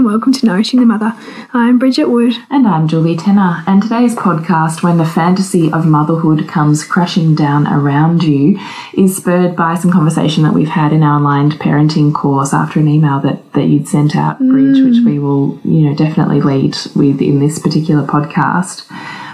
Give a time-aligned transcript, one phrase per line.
[0.00, 1.12] And welcome to Nourishing the Mother.
[1.52, 2.32] I'm Bridget Wood.
[2.48, 3.62] And I'm Julie Tenner.
[3.66, 8.58] And today's podcast, When the Fantasy of Motherhood Comes Crashing Down Around You,
[8.94, 12.88] is spurred by some conversation that we've had in our aligned parenting course after an
[12.88, 14.88] email that, that you'd sent out, Bridge, Mm.
[14.88, 18.90] which we will, you know, definitely lead with in this particular podcast.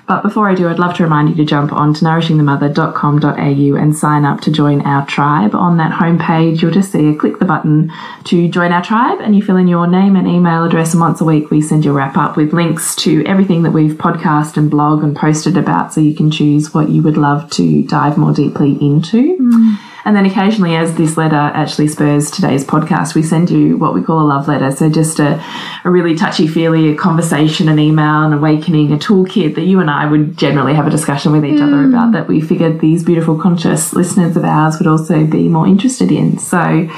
[0.06, 3.96] But before I do, I'd love to remind you to jump on to nourishingthemother.com.au and
[3.96, 5.54] sign up to join our tribe.
[5.54, 7.92] On that homepage, you'll just see a click the button
[8.24, 10.94] to join our tribe and you fill in your name and email address.
[10.94, 13.72] And once a week, we send you a wrap up with links to everything that
[13.72, 17.50] we've podcast and blog and posted about so you can choose what you would love
[17.50, 19.36] to dive more deeply into.
[19.38, 19.78] Mm.
[20.06, 24.02] And then occasionally, as this letter actually spurs today's podcast, we send you what we
[24.02, 24.70] call a love letter.
[24.70, 25.44] So just a,
[25.84, 30.06] a really touchy feely conversation, an email, an awakening, a toolkit that you and I
[30.06, 32.12] would generally have a discussion with each other about mm.
[32.12, 36.38] that we figured these beautiful conscious listeners of ours would also be more interested in.
[36.38, 36.88] So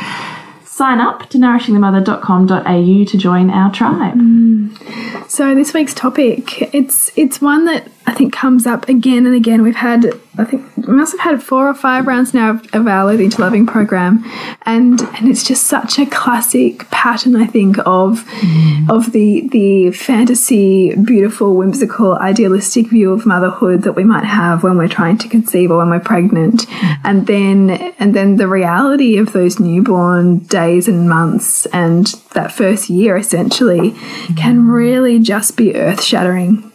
[0.67, 4.17] sign up to nourishingthemother.com.au to join our tribe.
[4.17, 5.31] Mm.
[5.31, 9.61] So this week's topic, it's it's one that I think comes up again and again.
[9.63, 10.07] We've had
[10.39, 13.29] I think we must have had four or five rounds now of, of our Loathing
[13.29, 14.25] to Loving program,
[14.63, 18.89] and and it's just such a classic pattern I think of mm.
[18.89, 24.79] of the the fantasy, beautiful, whimsical, idealistic view of motherhood that we might have when
[24.79, 26.97] we're trying to conceive or when we're pregnant, mm.
[27.05, 32.89] and then and then the reality of those newborn days and months and that first
[32.89, 33.91] year essentially
[34.35, 34.73] can mm.
[34.73, 36.73] really just be earth shattering.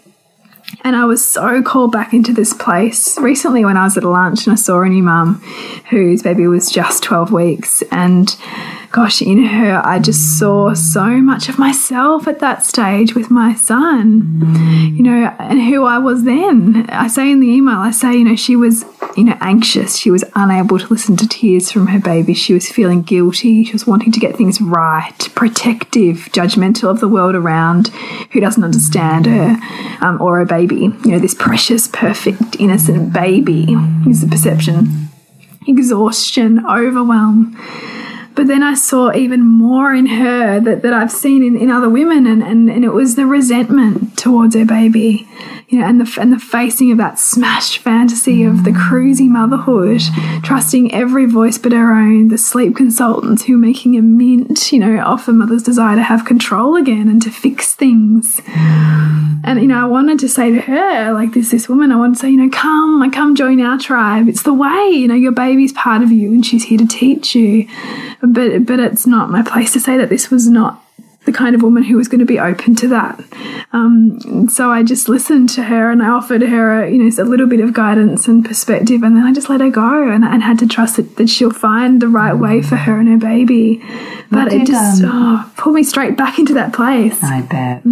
[0.84, 4.10] And I was so called back into this place recently when I was at a
[4.10, 5.36] lunch and I saw a new mum
[5.90, 7.82] whose baby was just 12 weeks.
[7.92, 8.36] And
[8.94, 13.56] gosh, in her, I just saw so much of myself at that stage with my
[13.56, 14.40] son,
[14.96, 16.86] you know, and who I was then.
[16.90, 18.86] I say in the email, I say, you know, she was,
[19.18, 19.98] you know, anxious.
[19.98, 22.36] She was unable to listen to tears from her baby.
[22.36, 23.64] She was feeling guilty.
[23.64, 27.88] She was wanting to get things right, protective, judgmental of the world around
[28.32, 29.58] who doesn't understand her
[30.02, 30.76] um, or her baby.
[31.04, 33.74] You know, this precious, perfect, innocent baby
[34.08, 35.10] is the perception.
[35.66, 37.58] Exhaustion, overwhelm.
[38.36, 41.90] But then I saw even more in her that, that I've seen in, in other
[41.90, 45.28] women, and, and, and it was the resentment towards her baby,
[45.70, 48.90] you know, and the, and the facing of that smashed fantasy of the mm.
[48.90, 50.02] cruisy motherhood,
[50.44, 54.80] trusting every voice but her own, the sleep consultants who are making a mint, you
[54.80, 58.42] know, off the mother's desire to have control again and to fix things.
[58.42, 59.34] Mm.
[59.46, 62.16] And you know, I wanted to say to her, like this this woman, I wanted
[62.16, 64.30] to say, you know, come, come join our tribe.
[64.30, 67.36] It's the way, you know, your baby's part of you and she's here to teach
[67.36, 67.68] you.
[68.26, 70.84] But but it's not my place to say that this was not
[71.26, 73.20] the kind of woman who was going to be open to that.
[73.72, 77.48] Um, so I just listened to her and I offered her, you know, a little
[77.48, 80.60] bit of guidance and perspective, and then I just let her go and, and had
[80.60, 83.82] to trust that, that she'll find the right way for her and her baby.
[84.30, 87.22] But it just um, oh, pulled me straight back into that place.
[87.24, 87.84] I bet.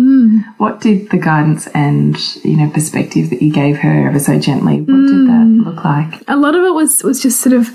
[0.58, 4.82] What did the guidance and you know perspective that you gave her ever so gently?
[4.82, 6.22] What did that look like?
[6.28, 7.70] a lot of it was was just sort of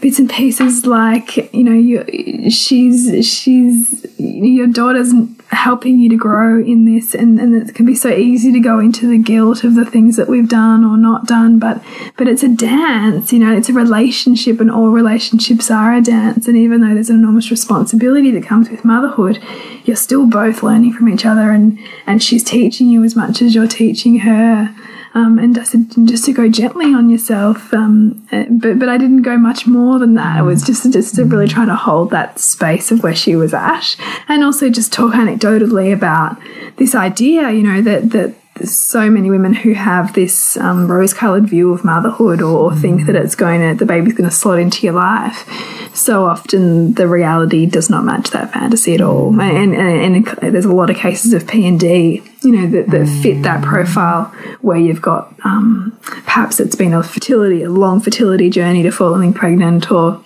[0.00, 5.12] bits and pieces like you know you she's she's your daughter's
[5.50, 8.78] helping you to grow in this and, and it can be so easy to go
[8.78, 11.82] into the guilt of the things that we've done or not done but
[12.16, 16.46] but it's a dance you know it's a relationship and all relationships are a dance
[16.46, 19.42] and even though there's an enormous responsibility that comes with motherhood
[19.84, 23.54] you're still both learning from each other and and she's teaching you as much as
[23.54, 24.74] you're teaching her
[25.14, 25.74] um, and just,
[26.04, 27.72] just to go gently on yourself.
[27.72, 30.38] Um, but but I didn't go much more than that.
[30.38, 33.54] It was just just to really try to hold that space of where she was
[33.54, 33.96] at,
[34.28, 36.36] and also just talk anecdotally about
[36.76, 37.50] this idea.
[37.50, 38.34] You know that that.
[38.64, 43.36] So many women who have this um, rose-colored view of motherhood, or think that it's
[43.36, 45.48] going to, the baby's going to slot into your life.
[45.94, 50.64] So often, the reality does not match that fantasy at all, and, and, and there's
[50.64, 54.24] a lot of cases of P and D, you know, that, that fit that profile
[54.60, 59.32] where you've got um, perhaps it's been a fertility, a long fertility journey to falling
[59.32, 60.22] pregnant, or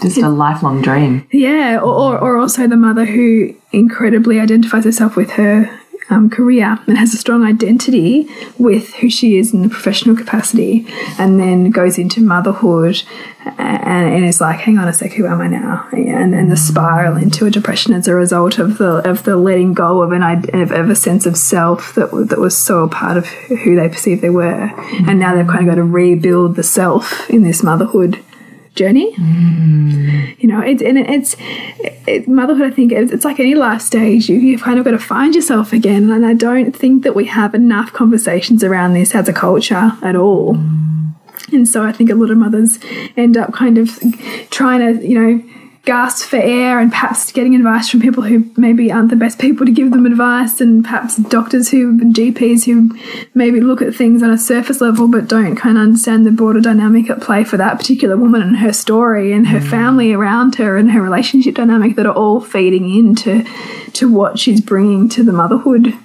[0.00, 1.26] Just a lifelong dream.
[1.32, 5.78] yeah, or, or, or also the mother who incredibly identifies herself with her
[6.10, 8.28] um, career and has a strong identity
[8.58, 10.86] with who she is in the professional capacity,
[11.18, 13.02] and then goes into motherhood
[13.44, 15.88] and, and is like, hang on a sec, who am I now?
[15.92, 19.74] And then the spiral into a depression as a result of the of the letting
[19.74, 20.22] go of an
[20.54, 23.88] of, of a sense of self that that was so a part of who they
[23.88, 24.72] perceived they were,
[25.06, 28.22] and now they've kind of got to rebuild the self in this motherhood
[28.74, 29.12] journey.
[29.12, 30.40] Mm.
[30.40, 31.36] You know, it's and it's
[32.06, 32.66] it, motherhood.
[32.66, 34.28] I think it's, it's like any life stage.
[34.28, 37.26] You, you've kind of got to find yourself again, and I don't think that we
[37.26, 40.54] have enough conversations around this as a culture at all.
[40.54, 41.14] Mm.
[41.52, 42.78] And so I think a lot of mothers
[43.16, 44.00] end up kind of
[44.50, 45.44] trying to, you know,
[45.84, 49.66] gasp for air and perhaps getting advice from people who maybe aren't the best people
[49.66, 52.96] to give them advice and perhaps doctors who GPs who
[53.34, 56.60] maybe look at things on a surface level but don't kind of understand the broader
[56.60, 59.70] dynamic at play for that particular woman and her story and her mm.
[59.70, 63.44] family around her and her relationship dynamic that are all feeding into
[63.92, 65.98] to what she's bringing to the motherhood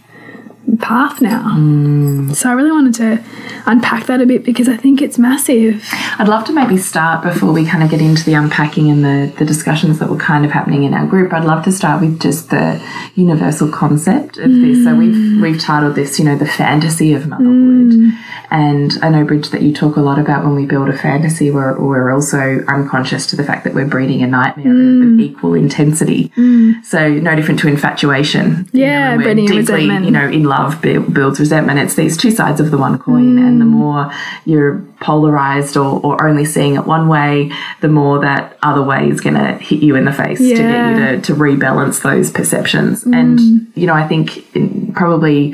[0.79, 1.55] path now.
[1.57, 2.35] Mm.
[2.35, 3.23] So I really wanted to
[3.65, 5.83] unpack that a bit because I think it's massive.
[6.19, 9.33] I'd love to maybe start before we kind of get into the unpacking and the,
[9.37, 11.33] the discussions that were kind of happening in our group.
[11.33, 12.81] I'd love to start with just the
[13.15, 14.61] universal concept of mm.
[14.61, 14.83] this.
[14.83, 15.41] So we've mm.
[15.41, 17.91] we've titled this, you know, the fantasy of motherhood.
[17.93, 18.17] Mm.
[18.49, 21.51] And I know, Bridge, that you talk a lot about when we build a fantasy,
[21.51, 25.21] we're, we're also unconscious to the fact that we're breeding a nightmare of, mm.
[25.21, 26.29] equal intensity.
[26.29, 26.83] Mm.
[26.85, 28.69] So no different to infatuation.
[28.71, 30.05] Yeah, you know, breeding deeply, resentment.
[30.05, 31.79] You know, in love love builds resentment.
[31.79, 33.47] It's these two sides of the one coin, mm.
[33.47, 34.11] and the more
[34.45, 37.51] you're polarized or, or only seeing it one way,
[37.81, 40.55] the more that other way is going to hit you in the face yeah.
[40.55, 43.03] to get you to, to rebalance those perceptions.
[43.03, 43.15] Mm.
[43.15, 43.39] And,
[43.75, 45.53] you know, I think probably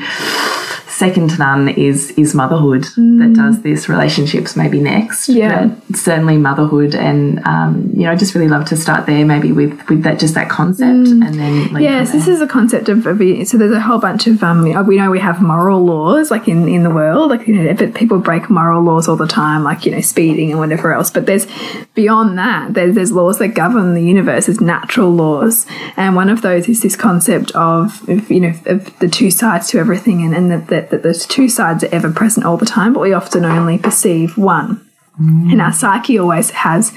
[0.93, 3.19] second to none is is motherhood mm.
[3.19, 3.89] that does this.
[3.89, 5.29] Relationships maybe next.
[5.29, 9.51] Yeah, certainly motherhood, and um, you know, I just really love to start there, maybe
[9.51, 11.25] with with that just that concept, mm.
[11.25, 13.17] and then yes, this is a concept of, of,
[13.47, 16.67] so there's a whole bunch of um, we know we have moral laws like in
[16.67, 19.91] in the world, like you know, people break moral laws all the time, like you
[19.91, 21.09] know, speeding and whatever else.
[21.09, 21.47] But there's
[21.93, 25.65] beyond that, there's there's laws that govern the universe, there's natural laws,
[25.97, 29.69] and one of those is this concept of, of you know of the two sides
[29.69, 32.93] to everything, and and that, that there's two sides are ever present all the time,
[32.93, 34.85] but we often only perceive one.
[35.19, 35.51] Mm.
[35.51, 36.91] And our psyche always has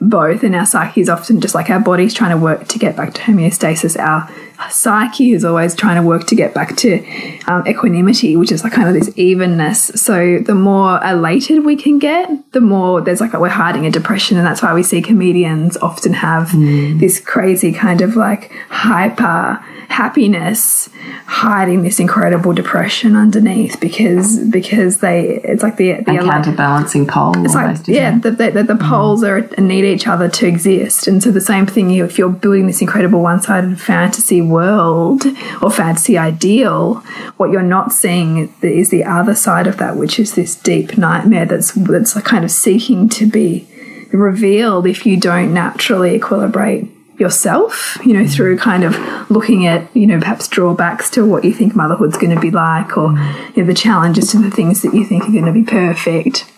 [0.00, 2.96] both, and our psyche is often just like our body's trying to work to get
[2.96, 3.98] back to homeostasis.
[3.98, 4.30] Our
[4.70, 7.04] psyche is always trying to work to get back to
[7.46, 9.86] um, equanimity, which is like kind of this evenness.
[9.94, 14.36] So the more elated we can get, the more there's like we're hiding a depression,
[14.36, 16.98] and that's why we see comedians often have mm.
[16.98, 20.90] this crazy kind of like hyper happiness
[21.26, 27.54] hiding this incredible depression underneath because because they it's like the, the counterbalancing pole it's
[27.54, 28.88] like yeah the, the, the, mm.
[28.88, 32.66] poles are need each other to exist and so the same thing if you're building
[32.66, 35.24] this incredible one-sided fantasy world
[35.62, 36.96] or fantasy ideal
[37.36, 41.46] what you're not seeing is the other side of that which is this deep nightmare
[41.46, 43.66] that's that's kind of seeking to be
[44.12, 48.96] revealed if you don't naturally equilibrate yourself, you know, through kind of
[49.30, 52.96] looking at, you know, perhaps drawbacks to what you think motherhood's going to be like
[52.96, 53.56] or mm.
[53.56, 56.50] you know, the challenges to the things that you think are going to be perfect.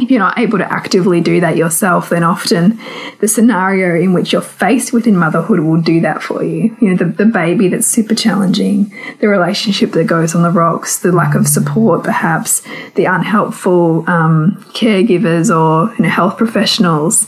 [0.00, 2.78] If you're not able to actively do that yourself, then often
[3.20, 6.76] the scenario in which you're faced with in motherhood will do that for you.
[6.80, 10.98] You know, the, the baby that's super challenging, the relationship that goes on the rocks,
[10.98, 12.62] the lack of support, perhaps,
[12.94, 17.26] the unhelpful um, caregivers or you know, health professionals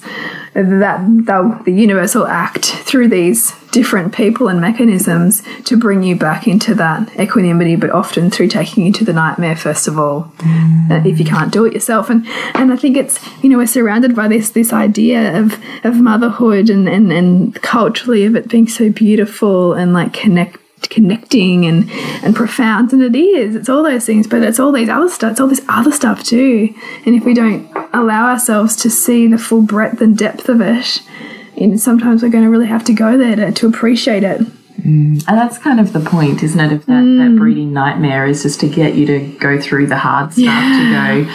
[0.63, 6.17] that the, the universe will act through these different people and mechanisms to bring you
[6.17, 10.33] back into that equanimity, but often through taking you to the nightmare first of all,
[10.39, 11.07] mm.
[11.07, 12.11] if you can't do it yourself.
[12.11, 16.01] And and I think it's you know we're surrounded by this this idea of of
[16.01, 21.91] motherhood and and, and culturally of it being so beautiful and like connect connecting and
[22.23, 25.33] and profound and it is it's all those things but it's all these other stuff
[25.33, 26.75] it's all this other stuff too
[27.07, 31.03] and if we don't allow ourselves to see the full breadth and depth of it
[31.57, 34.41] and sometimes we're going to really have to go there to, to appreciate it
[34.81, 35.23] Mm.
[35.29, 37.19] And that's kind of the point, isn't it, of that, mm.
[37.19, 41.25] that breeding nightmare is just to get you to go through the hard stuff, yeah.
[41.25, 41.33] to go,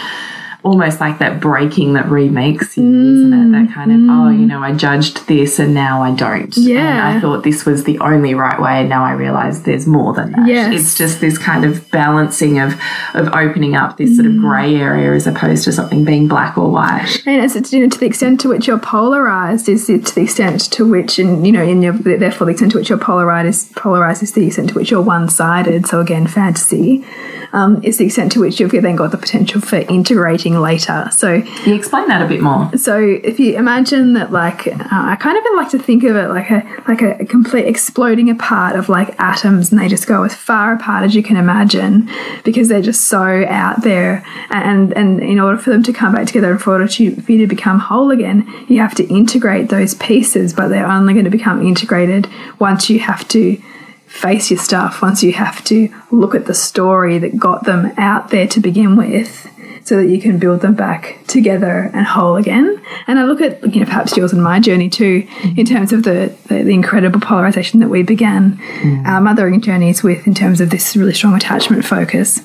[0.66, 3.52] almost like that breaking that remakes you, mm, isn't it?
[3.52, 4.10] That kind of, mm.
[4.10, 6.54] oh, you know, I judged this and now I don't.
[6.56, 6.80] Yeah.
[6.80, 10.12] And I thought this was the only right way and now I realize there's more
[10.12, 10.48] than that.
[10.48, 10.74] Yes.
[10.74, 12.74] It's just this kind of balancing of
[13.14, 16.68] of opening up this sort of grey area as opposed to something being black or
[16.68, 17.22] white.
[17.26, 20.22] And as it's, you know, to the extent to which you're polarized is to the
[20.22, 23.48] extent to which, and you know, in your, therefore the extent to which you're polarized
[23.48, 25.86] is, polarized is the extent to which you're one-sided.
[25.86, 27.04] So again, fantasy
[27.52, 31.08] um, is the extent to which you've then got the potential for integrating later.
[31.12, 32.70] So you explain that a bit more.
[32.76, 36.28] So if you imagine that, like, uh, I kind of like to think of it
[36.28, 40.34] like a like a complete exploding apart of like atoms, and they just go as
[40.34, 42.08] far apart as you can imagine
[42.44, 44.24] because they're just so out there.
[44.50, 47.38] And and in order for them to come back together, for order to, for you
[47.38, 51.30] to become whole again, you have to integrate those pieces, but they're only going to
[51.30, 53.60] become integrated once you have to
[54.06, 58.30] face your stuff, once you have to look at the story that got them out
[58.30, 59.50] there to begin with.
[59.86, 62.82] So that you can build them back together and whole again.
[63.06, 65.24] And I look at, you know, perhaps yours and my journey too,
[65.56, 69.06] in terms of the, the, the incredible polarization that we began mm.
[69.06, 72.40] our mothering journeys with in terms of this really strong attachment focus.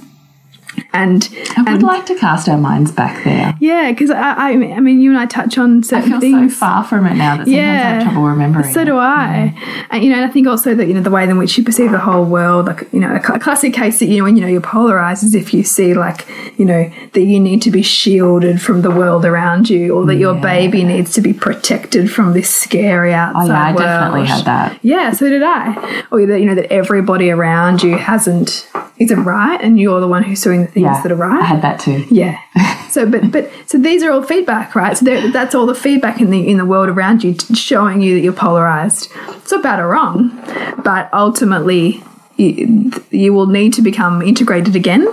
[0.93, 3.55] And, I would and like to cast our minds back there.
[3.61, 6.53] yeah, because I, I, I mean, you and I touch on certain things.
[6.53, 8.73] so far from it now that sometimes I have trouble remembering.
[8.73, 9.57] So do I.
[9.89, 11.63] And, you know, and I think also that, you know, the way in which you
[11.63, 14.35] perceive the whole world, like, you know, a, cl- classic case that, you know, when,
[14.35, 16.27] you know, you're polarized is if you see, like,
[16.59, 20.15] you know, that you need to be shielded from the world around you or that
[20.15, 23.77] your baby needs to be protected from this scary outside Oh yeah, I world.
[23.79, 24.79] definitely had that.
[24.83, 26.03] Yeah, so did I.
[26.11, 30.21] Or that, you know, that everybody around you hasn't, isn't right and you're the one
[30.23, 31.41] who's doing the things Yeah, that are right.
[31.41, 32.05] I had that too.
[32.09, 32.37] Yeah.
[32.91, 34.97] So, but but so these are all feedback, right?
[34.97, 38.19] So that's all the feedback in the in the world around you, showing you that
[38.19, 39.09] you're polarized.
[39.29, 40.37] It's not bad or wrong,
[40.83, 42.03] but ultimately,
[42.35, 45.07] you, you will need to become integrated again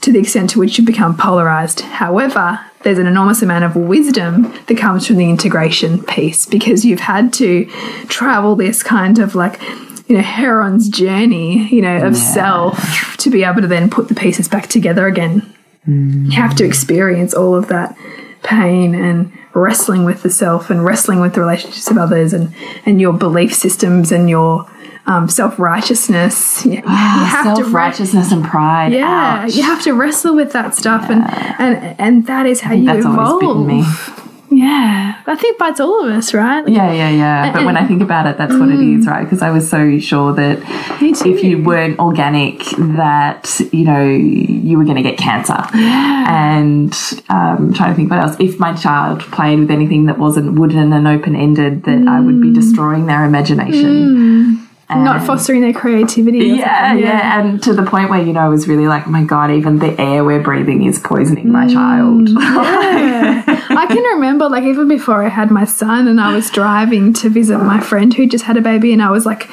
[0.00, 1.82] to the extent to which you become polarized.
[1.82, 7.00] However, there's an enormous amount of wisdom that comes from the integration piece because you've
[7.00, 7.64] had to
[8.08, 9.60] travel this kind of like
[10.06, 14.14] you know hero's journey you know of self to be able to then put the
[14.14, 15.54] pieces back together again
[15.86, 17.96] you have to experience all of that
[18.42, 22.54] pain and wrestling with the self and wrestling with the relationships of others and
[22.86, 24.66] and your belief systems and your
[25.06, 26.64] um, self righteousness.
[26.64, 28.92] You, you self righteousness and pride.
[28.92, 29.54] yeah, Ouch.
[29.54, 31.22] you have to wrestle with that stuff, and
[31.60, 34.20] and and that is how you That's evolve.
[34.60, 34.60] Always bitten me.
[34.60, 36.64] Yeah, I think bites all of us, right?
[36.64, 37.52] Like, Yeah, yeah, yeah.
[37.52, 39.24] But when I think about it, that's what it is, right?
[39.24, 40.58] Because I was so sure that
[40.94, 41.26] Mm.
[41.26, 42.60] If you weren't organic,
[42.96, 45.56] that you know you were going to get cancer.
[45.74, 46.92] And
[47.28, 48.36] um, trying to think what else.
[48.40, 52.40] If my child played with anything that wasn't wooden and open ended, that I would
[52.40, 52.54] be Mm.
[52.54, 54.54] destroying their imagination.
[54.54, 56.52] not And- um, fostering their creativity.
[56.52, 59.24] or Yeah, yeah, and to the point where you know I was really like, my
[59.24, 62.28] god, even the air we're breathing is poisoning my child.
[62.28, 63.44] Mm, yeah.
[63.70, 67.28] I can remember, like, even before I had my son, and I was driving to
[67.28, 69.48] visit my friend who just had a baby, and I was like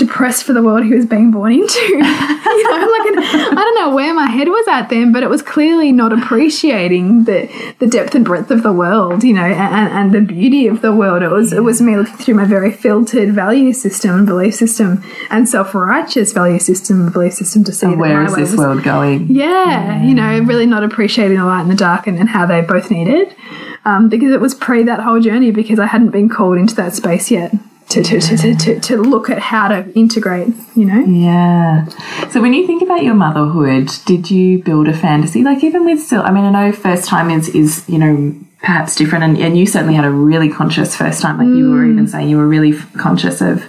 [0.00, 1.78] depressed for the world he was being born into.
[1.80, 5.30] you know, like, and I don't know where my head was at then, but it
[5.30, 9.92] was clearly not appreciating the the depth and breadth of the world, you know, and,
[9.92, 11.22] and the beauty of the world.
[11.22, 15.04] It was it was me looking through my very filtered value system and belief system
[15.30, 18.58] and self righteous value system and belief system to see that Where is this was
[18.58, 19.28] world going?
[19.28, 22.62] yeah, you know, really not appreciating the light and the dark and, and how they
[22.62, 23.34] both needed.
[23.84, 26.94] Um, because it was pre that whole journey because I hadn't been called into that
[26.94, 27.52] space yet
[27.90, 31.00] to, to, to, to, to, look at how to integrate, you know?
[31.00, 31.86] Yeah.
[32.28, 35.42] So when you think about your motherhood, did you build a fantasy?
[35.42, 38.94] Like even with still, I mean, I know first time is is you know perhaps
[38.94, 41.38] different, and, and you certainly had a really conscious first time.
[41.38, 41.92] Like you were mm.
[41.92, 43.64] even saying, you were really conscious of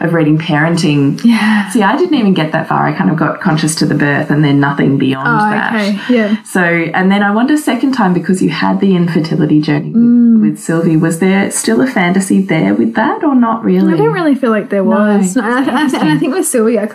[0.00, 1.20] of reading parenting.
[1.24, 1.68] Yeah.
[1.70, 2.86] See, I didn't even get that far.
[2.86, 5.74] I kind of got conscious to the birth, and then nothing beyond Oh, that.
[5.74, 6.14] okay.
[6.14, 6.42] Yeah.
[6.44, 10.40] So, and then I wonder, second time, because you had the infertility journey with, Mm.
[10.40, 13.92] with Sylvie, was there still a fantasy there with that, or not really?
[13.94, 15.36] I don't really feel like there was.
[15.36, 16.86] No, and, I, I- and I think with Sylvia,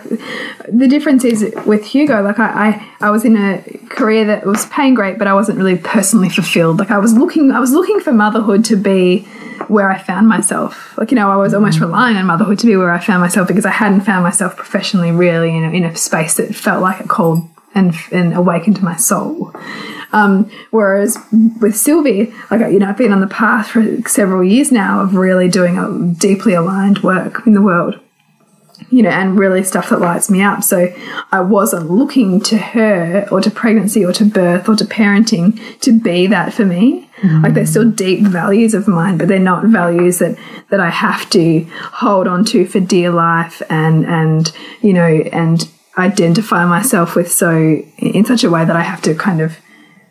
[0.72, 2.68] the difference is with Hugo, like I,
[3.00, 6.28] I, I was in a career that was paying great, but I wasn't really personally
[6.30, 6.78] fulfilled.
[6.78, 9.26] Like I was looking, I was looking for motherhood to be
[9.68, 10.96] where I found myself.
[10.98, 13.48] Like, you know, I was almost relying on motherhood to be where I found myself
[13.48, 17.00] because I hadn't found myself professionally really in a, in a space that felt like
[17.00, 19.52] it called and, and awakened my soul.
[20.12, 21.18] Um, whereas
[21.60, 25.16] with Sylvie, like you know, I've been on the path for several years now of
[25.16, 27.98] really doing a deeply aligned work in the world,
[28.94, 30.62] you know, and really stuff that lights me up.
[30.62, 30.94] So
[31.32, 35.98] I wasn't looking to her or to pregnancy or to birth or to parenting to
[35.98, 37.10] be that for me.
[37.42, 40.38] Like they're still deep values of mine, but they're not values that
[40.70, 45.68] that I have to hold on to for dear life and and you know and
[45.98, 47.50] identify myself with so
[47.98, 49.56] in such a way that I have to kind of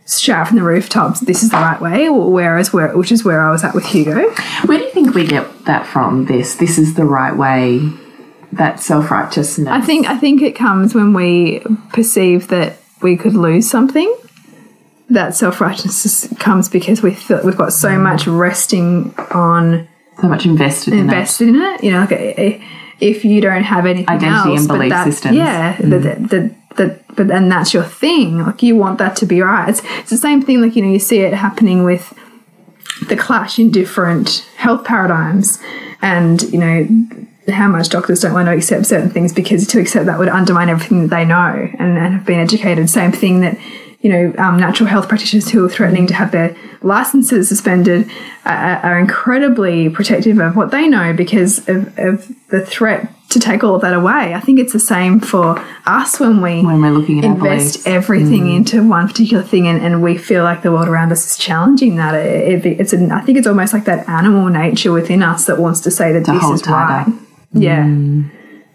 [0.07, 3.51] shout from the rooftops this is the right way whereas where which is where I
[3.51, 4.29] was at with Hugo
[4.65, 6.25] Where do you think we get that from?
[6.25, 7.81] This, this is the right way.
[8.57, 9.67] That self righteousness.
[9.69, 14.13] I think I think it comes when we perceive that we could lose something
[15.09, 18.01] that self-righteousness comes because we th- we've got so mm.
[18.01, 19.87] much resting on
[20.19, 21.03] so much invested in it.
[21.03, 22.67] invested in it you know like eh, eh,
[22.99, 25.35] if you don't have anything Identity else and belief that, systems.
[25.35, 25.89] yeah mm.
[25.89, 29.69] that, that, that, but and that's your thing like you want that to be right
[29.69, 32.17] it's, it's the same thing like you know you see it happening with
[33.07, 35.59] the clash in different health paradigms
[36.01, 36.87] and you know
[37.49, 40.69] how much doctors don't want to accept certain things because to accept that would undermine
[40.69, 43.57] everything that they know and, and have been educated same thing that
[43.99, 48.09] you know um, natural health practitioners who are threatening to have their licenses suspended
[48.45, 53.63] uh, are incredibly protective of what they know because of, of the threat to take
[53.63, 54.33] all of that away.
[54.33, 58.51] I think it's the same for us when we When we're looking at invest everything
[58.51, 61.95] into one particular thing and, and we feel like the world around us is challenging
[61.95, 62.13] that.
[62.13, 65.57] It, it, it's an, I think it's almost like that animal nature within us that
[65.57, 67.07] wants to say that this is right.
[67.53, 67.83] Yeah.
[67.83, 68.23] Hmm.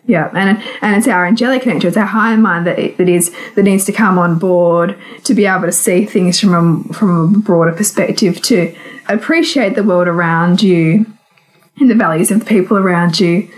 [0.06, 3.64] Yeah, and and it's our angelic nature, it's our higher mind that that is that
[3.64, 6.54] needs to come on board to be able to see things from
[6.90, 8.74] a from a broader perspective, to
[9.06, 11.04] appreciate the world around you
[11.78, 13.50] and the values of the people around you,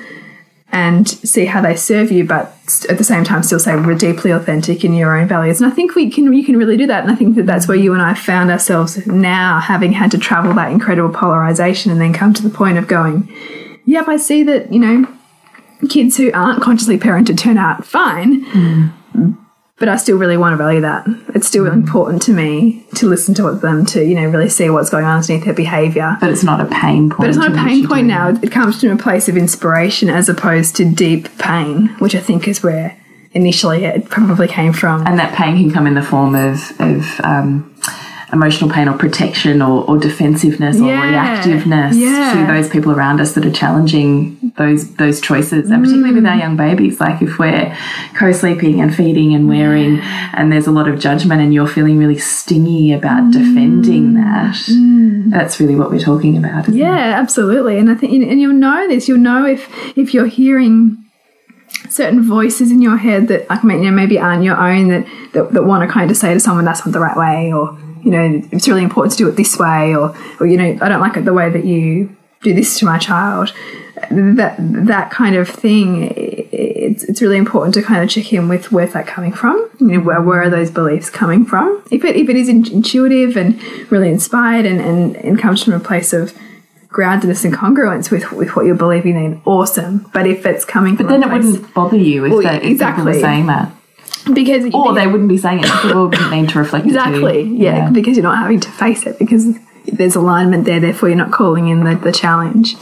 [0.73, 2.53] and see how they serve you, but
[2.89, 5.61] at the same time still say we're deeply authentic in your own values.
[5.61, 7.69] And I think we can you can really do that, and I think that that's
[7.69, 12.00] where you and I found ourselves now, having had to travel that incredible polarization, and
[12.00, 13.33] then come to the point of going,
[13.90, 15.06] yep, I see that you know
[15.88, 18.92] kids who aren't consciously parented turn out fine.
[19.78, 21.06] But I still really want to value that.
[21.35, 24.68] It's still really important to me to listen to them, to you know really see
[24.68, 26.18] what's going on underneath their behaviour.
[26.20, 27.20] But it's not a pain point.
[27.20, 28.28] But it's not a pain point now.
[28.28, 32.47] It comes from a place of inspiration as opposed to deep pain, which I think
[32.47, 32.94] is where
[33.32, 35.06] initially it probably came from.
[35.06, 37.70] and that pain can come in the form of, of um,
[38.32, 42.46] emotional pain or protection or, or defensiveness or Yeah, reactiveness yeah.
[42.46, 46.37] to those people around us that are challenging those those choices and particularly with our
[46.37, 46.40] mm.
[46.40, 47.76] young babies like if we're
[48.14, 52.18] co-sleeping and feeding and wearing and there's a lot of judgment and you're feeling really
[52.18, 53.32] stingy about mm.
[53.32, 55.30] defending that mm.
[55.30, 56.78] that's really what we're talking about isn't it?
[56.78, 57.78] Yeah, absolutely.
[57.78, 59.08] And I think, and you'll know this.
[59.08, 61.04] You'll know if if you're hearing
[61.88, 65.52] certain voices in your head that, like, you know, maybe aren't your own that that,
[65.52, 68.11] that want to kind of say to someone that's not the right way, or you
[68.11, 71.00] know, it's really important to do it this way, or or you know, I don't
[71.00, 73.52] like it the way that you do this to my child.
[74.11, 76.12] That that kind of thing.
[76.52, 79.71] It's it's really important to kind of check in with where's that coming from.
[79.78, 81.83] You know, where where are those beliefs coming from?
[81.90, 85.75] If it if it is in- intuitive and really inspired and and, and comes from
[85.75, 86.35] a place of
[86.88, 90.11] groundedness and congruence with, with what you're believing, in, awesome.
[90.12, 92.62] But if it's coming from then it place, wouldn't bother you if, Well, they, if
[92.62, 93.04] people exactly.
[93.04, 93.73] were saying that
[94.33, 97.00] because or they wouldn't be saying it people wouldn't need to reflect it to you.
[97.00, 100.81] exactly yeah, because you're not having to face it because there's alignment there.
[100.81, 102.77] Therefore, you're not calling in the, the challenge.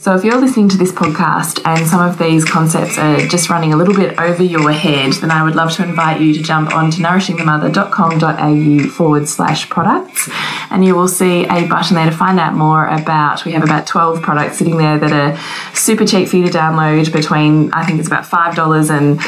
[0.00, 3.74] So, if you're listening to this podcast and some of these concepts are just running
[3.74, 6.74] a little bit over your head, then I would love to invite you to jump
[6.74, 10.30] on to nourishingthemother.com.au forward slash products.
[10.70, 13.44] And you will see a button there to find out more about.
[13.44, 15.36] We have about 12 products sitting there that are
[15.74, 19.20] super cheap for you to download between, I think it's about $5 and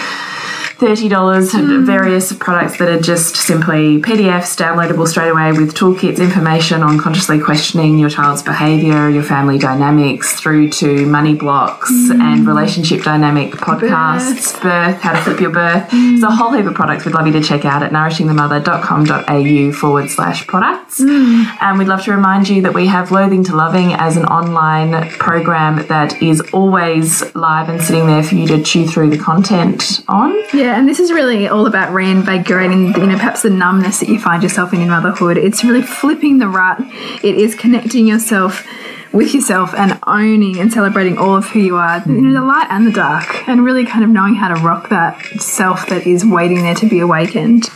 [0.83, 1.85] $30 hmm.
[1.85, 7.39] various products that are just simply PDFs downloadable straight away with toolkits, information on consciously
[7.39, 12.21] questioning your child's behavior, your family dynamics, through to money blocks hmm.
[12.21, 15.89] and relationship dynamic podcasts, birth, how to flip your birth.
[15.89, 16.11] Hmm.
[16.11, 20.11] There's a whole heap of products we'd love you to check out at nourishingthemother.com.au forward
[20.11, 20.99] slash products.
[21.01, 25.09] And we'd love to remind you that we have Loathing to Loving as an online
[25.11, 30.03] program that is always live and sitting there for you to chew through the content
[30.09, 30.35] on.
[30.53, 34.19] Yeah, and this is really all about reinvigorating, you know, perhaps the numbness that you
[34.19, 35.37] find yourself in in motherhood.
[35.37, 36.81] It's really flipping the rut.
[37.23, 38.67] It is connecting yourself
[39.13, 42.67] with yourself and owning and celebrating all of who you are, you know, the light
[42.71, 46.25] and the dark, and really kind of knowing how to rock that self that is
[46.25, 47.69] waiting there to be awakened.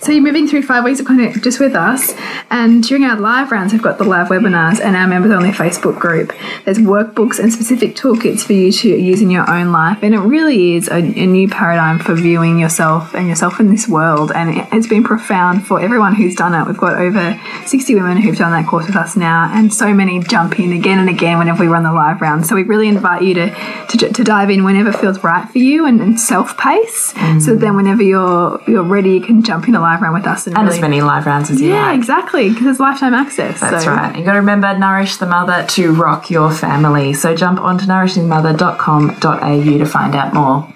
[0.00, 2.14] So you're moving through five weeks of content just with us,
[2.50, 5.98] and during our live rounds, we've got the live webinars and our members only Facebook
[5.98, 6.32] group.
[6.64, 10.20] There's workbooks and specific toolkits for you to use in your own life, and it
[10.20, 14.32] really is a, a new paradigm for viewing yourself and yourself in this world.
[14.32, 16.66] And it has been profound for everyone who's done it.
[16.66, 20.20] We've got over 60 women who've done that course with us now, and so many
[20.20, 22.48] jump in again and again whenever we run the live rounds.
[22.48, 25.86] So we really invite you to to, to dive in whenever feels right for you
[25.86, 27.40] and, and self pace, mm.
[27.40, 30.46] so then whenever you're you're ready, you can jump in a live round with us
[30.46, 31.98] and, And really as many live rounds as you yeah, like.
[31.98, 33.60] exactly, because it's lifetime access.
[33.60, 33.92] That's so.
[33.92, 34.16] right.
[34.16, 37.12] You got to remember, nourish the mother to rock your family.
[37.14, 40.72] So jump on to nourishingthemother.com.au to find out more.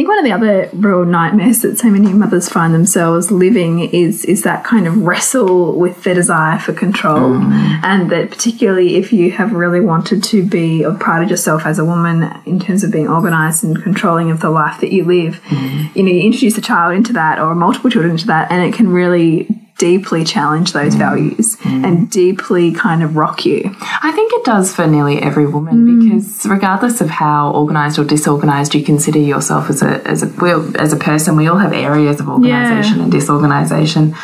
[0.00, 3.80] I think one of the other real nightmares that so many mothers find themselves living
[3.80, 7.80] is is that kind of wrestle with their desire for control, mm.
[7.84, 11.84] and that particularly if you have really wanted to be or prided yourself as a
[11.84, 15.94] woman in terms of being organised and controlling of the life that you live, mm.
[15.94, 18.74] you know, you introduce a child into that or multiple children into that, and it
[18.74, 19.48] can really
[19.80, 20.98] deeply challenge those mm.
[20.98, 21.84] values mm.
[21.86, 23.74] and deeply kind of rock you.
[23.80, 26.02] I think it does for nearly every woman mm.
[26.02, 30.70] because regardless of how organized or disorganized you consider yourself as a as a well,
[30.76, 34.14] as a person, we all have areas of organization and disorganization.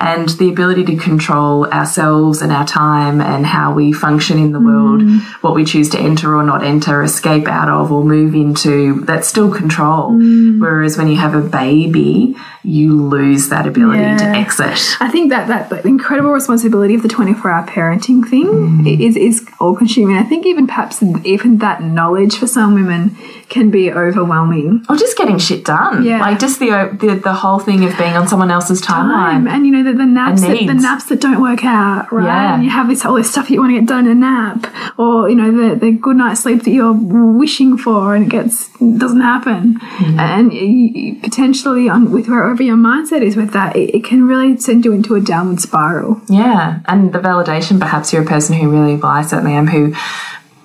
[0.00, 4.60] And the ability to control ourselves and our time and how we function in the
[4.60, 5.02] world,
[5.40, 9.26] what we choose to enter or not enter, escape out of or move into, that's
[9.26, 10.12] still control.
[10.12, 14.96] Whereas when you have a baby, you lose that ability to exit.
[15.00, 19.00] I think that that, that incredible responsibility of the 24 hour parenting thing Mm.
[19.00, 20.16] is, is all consuming.
[20.16, 23.16] I think even perhaps even that knowledge for some women
[23.48, 24.84] can be overwhelming.
[24.88, 26.04] Or just getting shit done.
[26.04, 26.20] Yeah.
[26.20, 29.44] Like just the, the the whole thing of being on someone else's timeline.
[29.44, 29.48] Time.
[29.48, 32.24] And you know, the, the naps that, the naps that don't work out, right?
[32.26, 32.54] Yeah.
[32.54, 34.66] And you have this all this stuff you want to get done in a nap.
[34.98, 38.68] Or, you know, the, the good night's sleep that you're wishing for and it gets
[38.78, 39.78] doesn't happen.
[39.80, 40.20] Mm-hmm.
[40.20, 44.56] And you, potentially on with wherever your mindset is with that, it, it can really
[44.56, 46.18] send you into a downward spiral.
[46.30, 47.78] Yeah, and the validation.
[47.78, 49.94] Perhaps you're a person who really, well, I certainly am, who,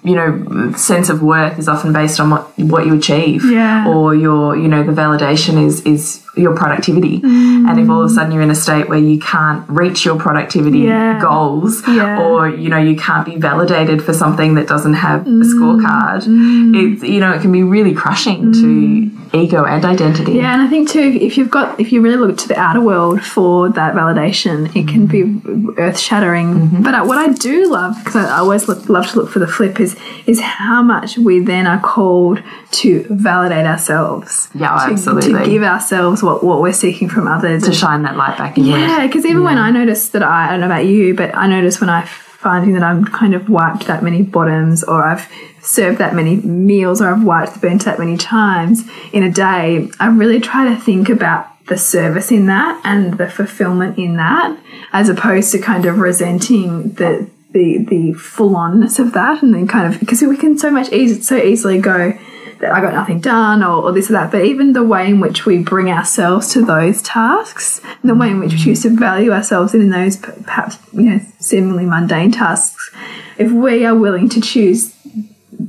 [0.04, 3.44] you know, sense of worth is often based on what what you achieve.
[3.46, 3.88] Yeah.
[3.88, 7.20] Or your, you know, the validation is is your productivity.
[7.20, 7.70] Mm.
[7.70, 10.18] And if all of a sudden you're in a state where you can't reach your
[10.18, 11.20] productivity Yeah.
[11.22, 12.20] goals, Yeah.
[12.22, 15.44] or you know, you can't be validated for something that doesn't have a mm.
[15.44, 16.76] scorecard, mm.
[16.76, 20.34] it's you know, it can be really crushing to ego and identity.
[20.34, 22.82] Yeah, and I think too, if you've got, if you really look to the outer
[22.82, 25.72] world for that validation, it can be mm-hmm.
[25.78, 26.54] earth shattering.
[26.54, 26.84] Mm-hmm.
[26.84, 29.48] But uh, what I do love, because I always look, love to look for the
[29.48, 29.93] flip, is
[30.26, 34.50] is how much we then are called to validate ourselves.
[34.54, 35.34] Yeah, to, absolutely.
[35.34, 37.64] To give ourselves what, what we're seeking from others.
[37.64, 38.66] To shine that light back in.
[38.66, 41.48] Yeah, because even when I notice that I, I don't know about you, but I
[41.48, 42.06] notice when I
[42.44, 47.02] finding that I'm kind of wiped that many bottoms or I've served that many meals
[47.02, 50.80] or I've wiped the bench that many times in a day, I really try to
[50.80, 54.60] think about the service in that and the fulfillment in that
[54.92, 59.68] as opposed to kind of resenting the the the full onness of that and then
[59.68, 62.18] kind of because we can so much easy so easily go
[62.64, 64.32] that I got nothing done or, or this or that.
[64.32, 68.40] But even the way in which we bring ourselves to those tasks, the way in
[68.40, 72.90] which we choose to value ourselves in those perhaps you know seemingly mundane tasks,
[73.38, 74.96] if we are willing to choose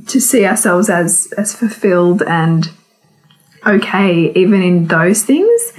[0.07, 2.71] to see ourselves as as fulfilled and
[3.65, 5.73] okay even in those things,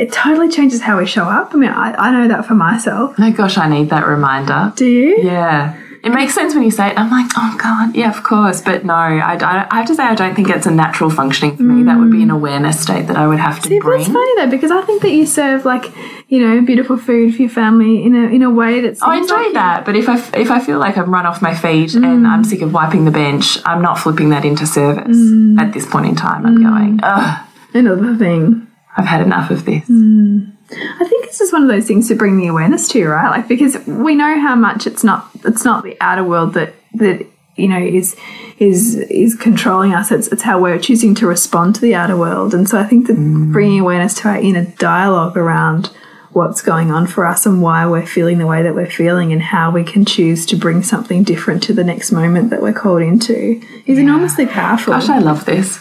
[0.00, 1.52] it totally changes how we show up.
[1.54, 3.14] I mean, I, I know that for myself.
[3.18, 4.72] Oh gosh, I need that reminder.
[4.76, 5.18] Do you?
[5.22, 5.76] Yeah.
[6.02, 6.98] It makes sense when you say it.
[6.98, 8.62] I'm like, oh God, yeah, of course.
[8.62, 11.58] But no, I, I, I have to say, I don't think it's a natural functioning
[11.58, 11.82] for me.
[11.82, 14.00] That would be an awareness state that I would have to See, bring.
[14.00, 15.84] it's funny though because I think that you serve like
[16.28, 19.52] you know beautiful food for your family in a in a way that's I enjoy
[19.52, 22.06] that, but if I if I feel like I'm run off my feet Mm.
[22.06, 25.60] and I'm sick of wiping the bench, I'm not flipping that into service Mm.
[25.60, 26.46] at this point in time.
[26.46, 28.66] I'm going, ugh, another thing.
[28.96, 29.84] I've had enough of this.
[29.88, 30.52] Mm.
[30.72, 33.30] I think it's just one of those things to bring the awareness to, right?
[33.30, 37.26] Like because we know how much it's not it's not the outer world that that
[37.56, 38.16] you know is
[38.58, 40.12] is is controlling us.
[40.12, 43.06] It's it's how we're choosing to respond to the outer world, and so I think
[43.08, 43.16] that
[43.52, 45.90] bringing awareness to our inner dialogue around
[46.32, 49.42] what's going on for us and why we're feeling the way that we're feeling and
[49.42, 53.02] how we can choose to bring something different to the next moment that we're called
[53.02, 54.92] into is enormously powerful.
[54.92, 55.78] Gosh, I love this.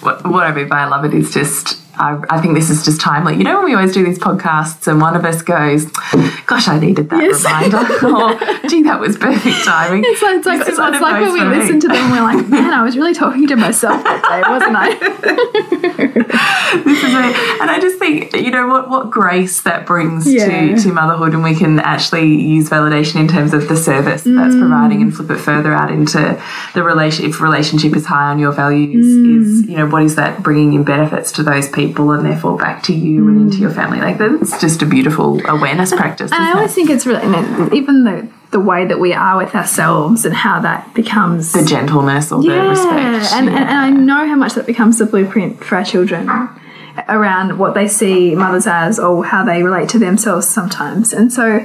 [0.00, 2.84] What, what I mean by I love it is just, I, I think this is
[2.84, 3.36] just timely.
[3.36, 5.84] You know, when we always do these podcasts and one of us goes,
[6.46, 7.44] Gosh, I needed that Yes.
[7.44, 7.76] reminder.
[8.06, 10.02] or, Gee, that was perfect timing.
[10.06, 11.56] It's like, it's like, it's, like when we me.
[11.56, 14.76] listen to them, we're like, man, I was really talking to myself that day, wasn't
[14.76, 14.88] I?
[16.84, 17.60] this is it.
[17.60, 20.46] And I just think, you know, what, what grace that brings Yeah.
[20.74, 24.54] to, to motherhood, and we can actually use validation in terms of the service that's
[24.54, 24.60] Mm.
[24.60, 26.40] providing and flip it further out into
[26.74, 27.24] the relation.
[27.26, 29.40] If relationship is high on your values, Mm.
[29.40, 32.82] is you know what is that bringing in benefits to those people and therefore back
[32.84, 33.98] to you and into your family?
[33.98, 36.32] Like that's just a beautiful awareness practice.
[36.32, 36.74] And I always it?
[36.74, 37.22] think it's really,
[37.76, 41.52] even the, the way that we are with ourselves and how that becomes.
[41.52, 43.32] the gentleness or the respect.
[43.32, 46.28] and, and, and I know how much that becomes the blueprint for our children
[47.08, 51.12] around what they see mothers as or how they relate to themselves sometimes.
[51.12, 51.64] And so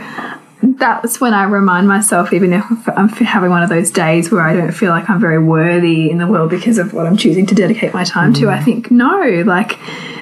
[0.66, 4.56] that's when I remind myself, even if I'm having one of those days where I
[4.56, 7.56] don't feel like I'm very worthy in the world because of what I'm choosing to
[7.56, 8.66] dedicate my time to, I mm.
[8.66, 9.78] think, no, like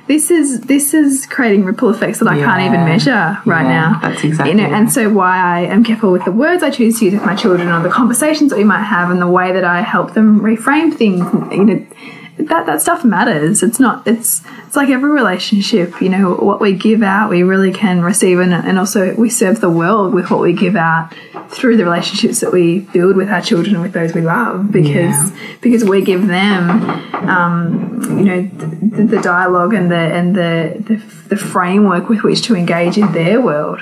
[0.08, 4.00] this is this is creating ripple effects that I can't even measure right Yeah, now.
[4.02, 7.00] that's exactly you know, and so why I am careful with the words I choose
[7.00, 9.54] to use with my children or the conversations that we might have and the way
[9.54, 11.22] that I help them reframe things,
[11.54, 11.86] you know,
[12.38, 13.62] that that stuff matters.
[13.62, 14.08] It's not.
[14.08, 16.02] It's it's like every relationship.
[16.02, 19.62] You know, what we give out, we really can receive, and and also we serve
[19.62, 21.14] the world with what we give out
[21.50, 24.72] through the relationships that we build with our children and with those we love.
[24.72, 26.82] Because because we give them,
[27.30, 30.96] um, you know, the, the dialogue and the and the, the
[31.30, 33.80] the framework with which to engage in their world.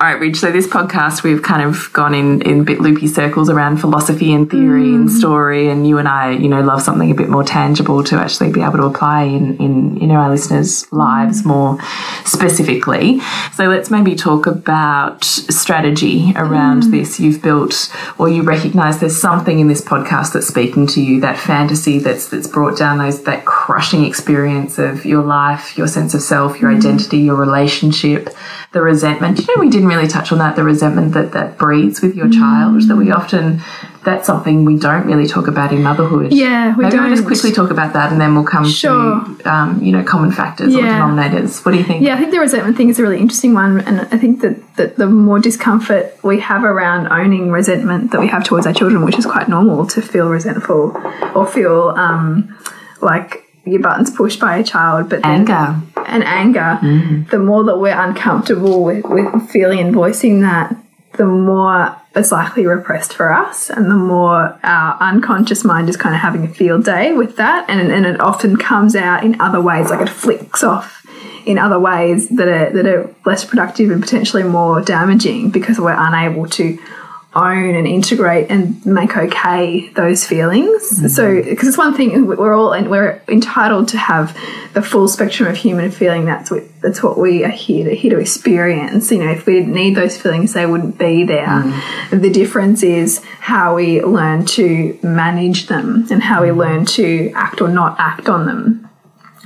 [0.00, 0.36] All right, Bridge.
[0.36, 4.32] So this podcast, we've kind of gone in in a bit loopy circles around philosophy
[4.32, 5.10] and theory and mm.
[5.10, 8.52] story, and you and I, you know, love something a bit more tangible to actually
[8.52, 11.46] be able to apply in in you know our listeners' lives mm.
[11.46, 11.78] more
[12.24, 13.18] specifically.
[13.54, 16.90] So let's maybe talk about strategy around mm.
[16.92, 17.18] this.
[17.18, 21.40] You've built, or you recognise there's something in this podcast that's speaking to you, that
[21.40, 26.22] fantasy that's that's brought down those that crushing experience of your life, your sense of
[26.22, 28.28] self, your identity, your relationship,
[28.70, 29.40] the resentment.
[29.40, 32.28] You know, we didn't really touch on that, the resentment that that breeds with your
[32.28, 33.60] child, that we often
[34.04, 36.32] that's something we don't really talk about in motherhood.
[36.32, 39.22] Yeah, we Maybe we'll just quickly talk about that and then we'll come Sure.
[39.22, 41.64] to um, you know, common factors or denominators.
[41.64, 42.02] What do you think?
[42.02, 44.76] Yeah, I think the resentment thing is a really interesting one, and I think that,
[44.76, 49.04] that the more discomfort we have around owning resentment that we have towards our children,
[49.04, 50.96] which is quite normal to feel resentful
[51.34, 52.56] or feel um,
[53.02, 55.80] like your buttons pushed by a child, but then Anger.
[56.06, 57.28] and anger, mm.
[57.30, 60.74] the more that we're uncomfortable with, with feeling and voicing that,
[61.16, 66.14] the more it's likely repressed for us, and the more our unconscious mind is kind
[66.14, 69.60] of having a field day with that, and, and it often comes out in other
[69.60, 71.06] ways, like it flicks off
[71.46, 75.96] in other ways that are that are less productive and potentially more damaging because we're
[75.96, 76.78] unable to
[77.38, 80.70] own and integrate and make okay those feelings.
[80.92, 81.08] Mm-hmm.
[81.08, 84.36] So, because it's one thing we're all and we're entitled to have
[84.74, 86.24] the full spectrum of human feeling.
[86.24, 89.10] That's what that's what we are here to here to experience.
[89.10, 91.46] You know, if we didn't need those feelings, they wouldn't be there.
[91.46, 92.20] Mm-hmm.
[92.20, 96.58] The difference is how we learn to manage them and how we mm-hmm.
[96.58, 98.88] learn to act or not act on them.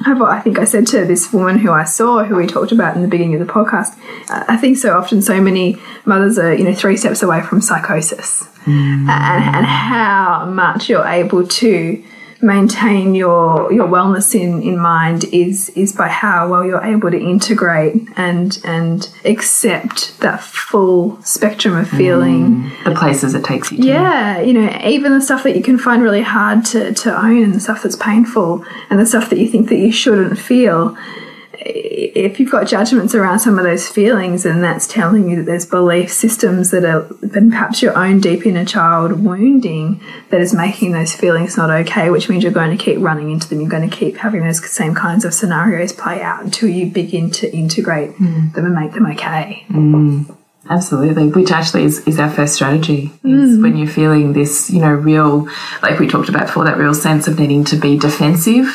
[0.04, 3.02] I've- think I said to this woman who I saw, who we talked about in
[3.02, 3.96] the beginning of the podcast,
[4.28, 8.44] I think so often so many mothers are, you know, three steps away from psychosis.
[8.64, 9.08] Hmm.
[9.08, 12.04] And, and how much you're able to
[12.42, 17.18] maintain your your wellness in, in mind is is by how well you're able to
[17.18, 22.84] integrate and and accept that full spectrum of feeling mm.
[22.84, 23.84] The places it takes you to.
[23.84, 27.42] yeah, you know, even the stuff that you can find really hard to, to own
[27.42, 30.96] and the stuff that's painful and the stuff that you think that you shouldn't feel.
[31.64, 35.66] If you've got judgments around some of those feelings, and that's telling you that there's
[35.66, 40.92] belief systems that are then perhaps your own deep inner child wounding that is making
[40.92, 43.60] those feelings not okay, which means you're going to keep running into them.
[43.60, 47.30] You're going to keep having those same kinds of scenarios play out until you begin
[47.32, 48.50] to integrate hmm.
[48.50, 49.64] them and make them okay.
[49.68, 50.22] Hmm.
[50.70, 53.12] Absolutely, which actually is, is our first strategy.
[53.24, 53.62] Is hmm.
[53.62, 55.48] when you're feeling this, you know, real,
[55.82, 58.66] like we talked about before, that real sense of needing to be defensive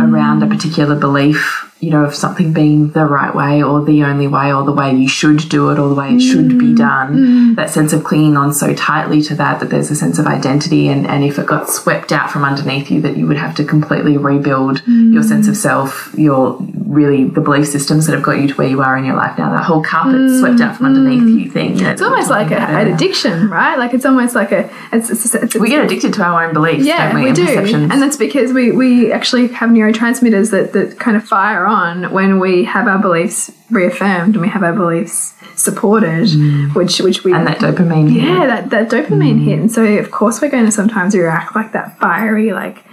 [0.00, 4.26] around a particular belief, you know, of something being the right way or the only
[4.26, 6.76] way or the way you should do it or the way it should be mm.
[6.76, 7.16] done.
[7.16, 7.56] Mm.
[7.56, 10.88] That sense of clinging on so tightly to that that there's a sense of identity,
[10.88, 13.64] and, and if it got swept out from underneath you, that you would have to
[13.64, 15.24] completely rebuild your mm.
[15.24, 18.80] sense of self, your really the belief systems that have got you to where you
[18.80, 19.52] are in your life now.
[19.52, 21.78] That whole carpet swept out from underneath you thing.
[21.78, 23.76] It's almost like a, an addiction, right?
[23.76, 26.86] Like it's almost like a it's, it's, it's, We get addicted to our own beliefs,
[26.86, 27.22] yeah, don't we?
[27.22, 27.92] we and do, perceptions.
[27.92, 32.38] and that's because we we actually have neurotransmitters that that kind of fire on when
[32.38, 36.28] we have our beliefs reaffirmed and we have our beliefs supported,
[36.74, 37.36] which which we Mm.
[37.38, 38.08] and that dopamine.
[38.10, 38.22] hit.
[38.24, 41.72] yeah that that dopamine hit, and so of course we're going to sometimes react like
[41.72, 42.84] that fiery like.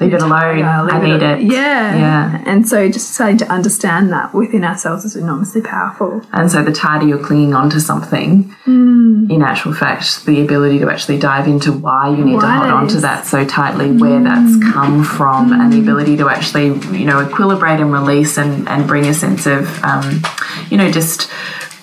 [0.00, 0.58] Leave it alone.
[0.58, 1.40] Yeah, leave I need it.
[1.42, 1.96] Yeah.
[1.96, 2.42] Yeah.
[2.46, 6.22] And so just starting to understand that within ourselves is enormously powerful.
[6.32, 9.28] And so the tighter you're clinging onto something, Mm.
[9.30, 12.86] in actual fact, the ability to actually dive into why you need to hold on
[12.88, 17.24] to that so tightly, where that's come from, and the ability to actually, you know,
[17.24, 20.22] equilibrate and release and, and bring a sense of, um,
[20.70, 21.28] you know, just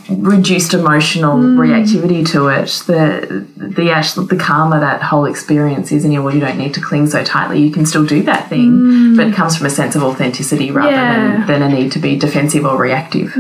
[0.10, 1.58] reduced emotional Mm.
[1.58, 6.34] reactivity to it the the actual the calmer that whole experience is and you, well,
[6.34, 9.34] you don't need to cling so tightly you can still do that thing but it
[9.34, 10.96] comes from a sense of authenticity rather Mm.
[10.96, 11.46] Yeah.
[11.46, 13.34] than, than a need to be defensive or reactive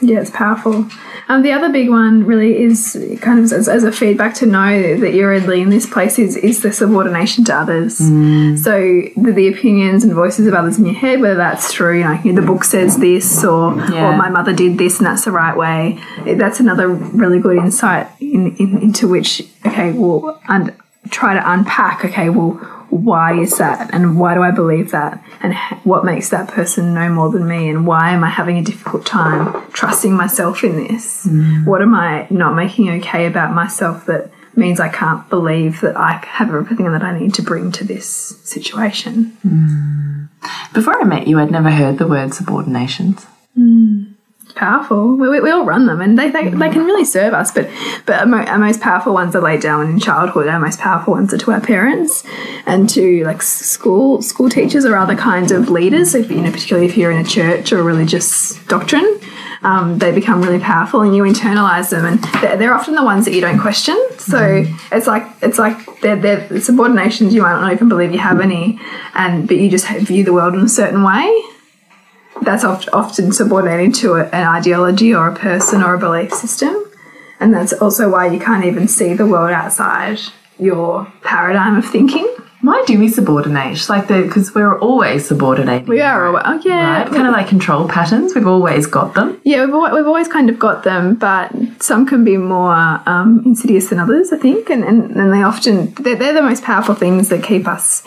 [0.00, 0.86] Yeah, it's powerful.
[1.28, 4.96] Um, the other big one really is kind of as, as a feedback to know
[4.98, 7.96] that you're really in this place is, is the subordination to others.
[7.96, 8.80] So
[9.16, 12.40] the, the opinions and voices of others in your head, whether that's through, you know,
[12.40, 14.08] the book says this or, Yeah.
[14.10, 15.98] or my mother did this and that's the right way.
[16.26, 20.74] That's another really good insight in, in, into which, okay, well, and
[21.10, 22.60] try to unpack, okay, well,
[22.94, 25.52] why is that and why do I believe that and
[25.82, 29.04] what makes that person know more than me and why am I having a difficult
[29.04, 31.26] time trusting myself in this?
[31.26, 31.66] Mm.
[31.66, 36.24] What am I not making okay about myself that means I can't believe that I
[36.24, 38.06] have everything that I need to bring to this
[38.44, 39.36] situation?
[39.44, 40.28] Mm.
[40.72, 43.26] Before I met you, I'd never heard the word subordinations.
[43.58, 44.03] Mm.
[44.54, 45.16] Powerful.
[45.16, 47.50] We, we, we all run them, and they, they, they can really serve us.
[47.50, 47.68] But
[48.06, 50.48] but our, mo- our most powerful ones are laid down in childhood.
[50.48, 52.24] Our most powerful ones are to our parents
[52.66, 56.14] and to like school school teachers or other kinds of leaders.
[56.14, 59.20] If you know, particularly if you're in a church or a religious doctrine.
[59.62, 63.24] Um, they become really powerful and you internalize them and they're, they're often the ones
[63.24, 67.72] that you don't question so it's like it's like they're, they're subordinations you might not
[67.72, 68.78] even believe you have any
[69.14, 71.42] and but you just view the world in a certain way
[72.42, 76.74] that's oft, often subordinated to a, an ideology or a person or a belief system.
[77.40, 80.18] And that's also why you can't even see the world outside
[80.58, 82.28] your paradigm of thinking.
[82.62, 83.90] Why do we subordinate?
[83.90, 85.86] Like the because we're always subordinating.
[85.86, 87.12] We are, alwa- oh yeah, right?
[87.12, 88.34] Kind of like control patterns.
[88.34, 89.38] We've always got them.
[89.44, 92.72] Yeah, we've, we've always kind of got them, but some can be more
[93.06, 94.70] um, insidious than others, I think.
[94.70, 98.02] And, and, and they often, they're, they're the most powerful things that keep us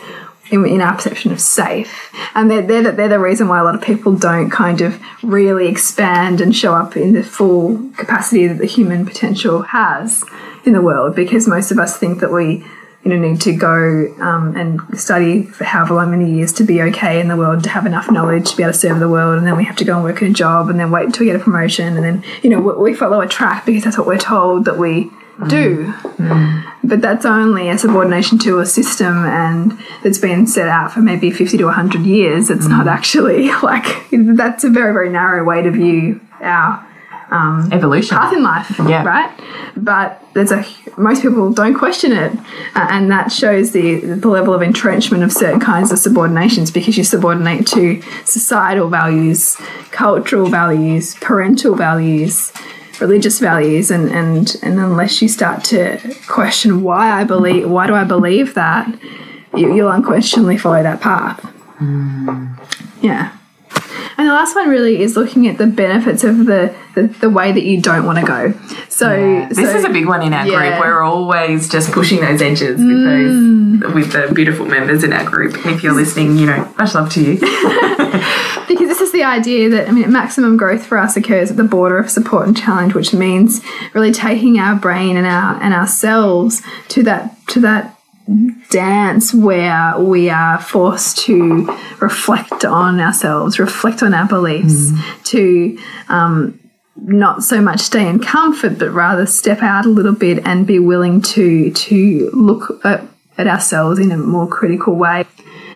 [0.52, 2.12] in, in our perception of safe.
[2.36, 5.02] And they're, they're, the, they're the reason why a lot of people don't kind of
[5.24, 10.24] really expand and show up in the full capacity that the human potential has
[10.66, 12.66] in the world, because most of us think that we
[13.04, 17.22] you know, need to go um, and study for however many years to be okay
[17.22, 19.48] in the world, to have enough knowledge to be able to serve the world, and
[19.48, 21.32] then we have to go and work in a job, and then wait until we
[21.32, 24.08] get a promotion, and then you know we, we follow a track because that's what
[24.08, 25.10] we're told that we
[25.48, 25.94] do.
[26.88, 31.30] But that's only a subordination to a system, and that's been set out for maybe
[31.32, 32.50] fifty to hundred years.
[32.50, 36.84] It's not actually like that's a very very narrow way to view our
[37.74, 38.18] Evolution.
[38.18, 39.04] path in life, Yeah.
[39.04, 39.30] right?
[39.76, 40.64] But there's a
[40.98, 42.32] most people don't question it,
[42.74, 46.98] uh, and that shows the the level of entrenchment of certain kinds of subordinations because
[46.98, 49.58] you subordinate to societal values,
[49.92, 52.54] cultural values, parental values,
[53.00, 57.94] religious values, and and and unless you start to question why I believe, why do
[57.94, 58.88] I believe that,
[59.56, 61.44] you, you'll unquestionably follow that path.
[63.02, 63.34] Yeah.
[64.20, 67.52] And the last one really is looking at the benefits of the, the, the way
[67.52, 68.52] that you don't want to go.
[68.90, 70.54] So, This so- is a big one in our Yeah.
[70.60, 70.70] Mm.
[70.72, 70.80] group.
[70.86, 75.54] We're always just pushing those edges with those with the beautiful members in our group.
[75.64, 77.38] And if you're listening, you know, much love to you.
[78.68, 81.64] because this is the idea that I mean maximum growth for us occurs at the
[81.64, 83.62] border of support and challenge, which means
[83.94, 87.94] really taking our brain and our and ourselves to that to that
[88.70, 91.66] dance where we are forced to
[92.00, 94.92] reflect on ourselves, reflect on our beliefs,
[95.24, 95.78] to
[96.10, 96.60] um,
[96.98, 100.80] not so much stay in comfort, but rather step out a little bit and be
[100.80, 103.04] willing to to look at,
[103.38, 105.26] at ourselves in a more critical way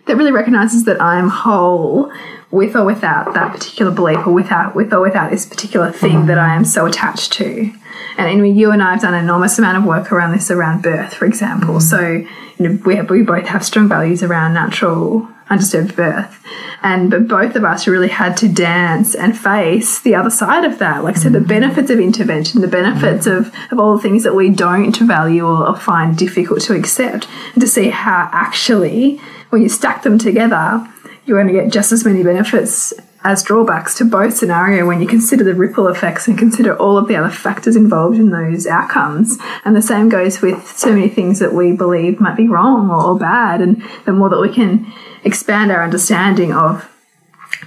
[0.05, 2.11] that really recognizes that I'm whole
[2.49, 6.37] with or without that particular belief or without with or without this particular thing that
[6.37, 7.73] I am so attached to.
[8.17, 10.51] And I mean, you and I have done an enormous amount of work around this
[10.51, 11.79] around birth, for example.
[11.79, 12.27] So, you
[12.59, 16.43] know, we, have, we both have strong values around natural undisturbed birth.
[16.81, 20.79] And but both of us really had to dance and face the other side of
[20.79, 21.03] that.
[21.03, 21.47] Like so the mm-hmm.
[21.47, 25.67] benefits of intervention, the benefits of, of all the things that we don't value or,
[25.67, 30.85] or find difficult to accept, and to see how actually when you stack them together,
[31.25, 35.07] you're going to get just as many benefits as drawbacks to both scenario when you
[35.07, 39.37] consider the ripple effects and consider all of the other factors involved in those outcomes.
[39.63, 43.19] And the same goes with so many things that we believe might be wrong or,
[43.19, 43.61] bad.
[43.61, 44.91] And the more that we can
[45.23, 46.87] expand our understanding of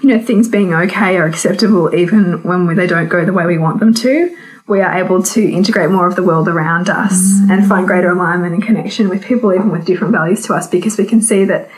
[0.02, 3.58] you know things being okay or acceptable even when they don't go the way we
[3.58, 7.66] want them to we are able to integrate more of the world around us and
[7.66, 11.04] find greater alignment and connection with people even with different values to us because we
[11.04, 11.68] can see that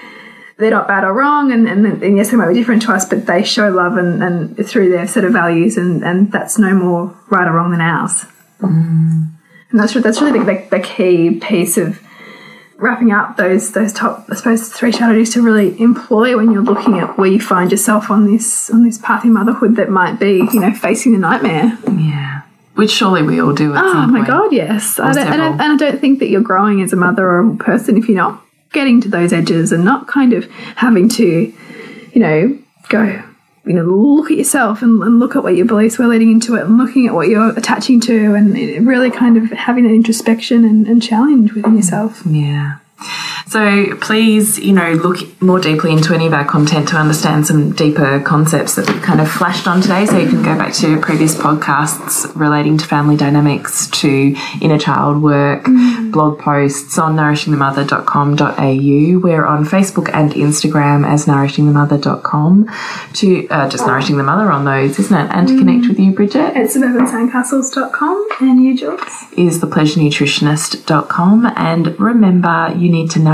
[0.59, 3.05] they're not bad or wrong and, and, and yes they might be different to us
[3.05, 6.75] but they show love and, and through their set of values and, and that's no
[6.75, 8.25] more right or wrong than ours
[8.61, 9.31] mm.
[9.71, 12.01] and that's, that's really the, the, the key piece of
[12.79, 16.99] wrapping up those those top I suppose three strategies to really employ when you're looking
[16.99, 20.47] at where you find yourself on this on this path in motherhood that might be
[20.53, 21.79] you know facing the nightmare.
[21.91, 22.43] yeah.
[22.77, 24.99] Which surely we all do at Oh my god, yes.
[24.99, 27.51] I don't, and, I, and I don't think that you're growing as a mother or
[27.51, 31.53] a person if you're not getting to those edges and not kind of having to,
[32.13, 32.59] you know,
[32.89, 33.23] go.
[33.65, 36.55] You know, look at yourself and, and look at what your beliefs were leading into
[36.55, 38.55] it, and looking at what you're attaching to, and
[38.87, 42.23] really kind of having that introspection and, and challenge within yourself.
[42.25, 42.77] Yeah.
[43.49, 47.71] So please, you know, look more deeply into any of our content to understand some
[47.73, 50.05] deeper concepts that we've kind of flashed on today.
[50.05, 55.23] So you can go back to previous podcasts relating to family dynamics, to inner child
[55.23, 55.65] work,
[56.11, 59.19] blog posts on nourishingthemother.com.au.
[59.21, 62.69] We're on Facebook and Instagram as nourishingthemother.com
[63.15, 65.31] to uh, just nourishing the mother on those, isn't it?
[65.33, 69.01] And to connect with you, Bridget, At suburbansandcastles.com and you, Jules.
[69.37, 71.47] is thepleasurenutritionist.com.
[71.57, 73.21] And remember, you need to